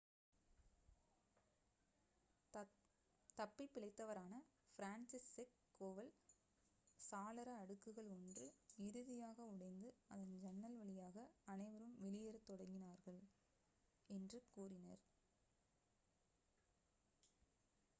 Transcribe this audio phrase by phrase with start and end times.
[3.37, 4.39] "தப்பிப் பிழைத்தவரான
[4.71, 6.09] Franciszek Kowal
[7.01, 8.47] "சாளர அடுக்குகள் ஒன்று
[8.87, 13.21] இறுதியாக உடைந்து அதன் ஜன்னல் வழியாக அனைவரும் வெளியேறத் தொடங்கினார்கள்"
[14.09, 15.03] என்று கூறினார்.